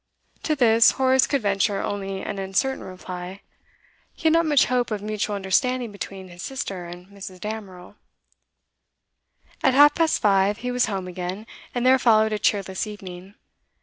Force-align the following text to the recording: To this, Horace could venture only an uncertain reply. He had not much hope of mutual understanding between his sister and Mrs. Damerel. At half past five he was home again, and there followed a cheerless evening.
To 0.41 0.55
this, 0.55 0.93
Horace 0.97 1.27
could 1.27 1.43
venture 1.43 1.79
only 1.79 2.23
an 2.23 2.39
uncertain 2.39 2.83
reply. 2.83 3.41
He 4.15 4.23
had 4.23 4.33
not 4.33 4.47
much 4.47 4.65
hope 4.65 4.89
of 4.89 5.03
mutual 5.03 5.35
understanding 5.35 5.91
between 5.91 6.29
his 6.29 6.41
sister 6.41 6.85
and 6.85 7.05
Mrs. 7.09 7.39
Damerel. 7.39 7.97
At 9.63 9.75
half 9.75 9.93
past 9.93 10.19
five 10.19 10.57
he 10.57 10.71
was 10.71 10.87
home 10.87 11.07
again, 11.07 11.45
and 11.75 11.85
there 11.85 11.99
followed 11.99 12.33
a 12.33 12.39
cheerless 12.39 12.87
evening. 12.87 13.35